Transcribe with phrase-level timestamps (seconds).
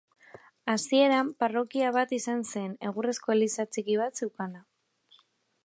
[0.71, 4.65] Hasieran parrokia bat izan zen, egurrezko eliza txiki bat zeukana.